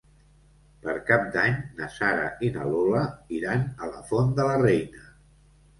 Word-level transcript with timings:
Per 0.85 0.95
Cap 1.09 1.27
d'Any 1.35 1.59
na 1.81 1.91
Sara 1.97 2.25
i 2.49 2.49
na 2.57 2.67
Lola 2.73 3.05
iran 3.43 3.69
a 3.85 3.95
la 3.95 4.05
Font 4.11 4.37
de 4.41 4.49
la 4.53 4.59
Reina. 4.67 5.11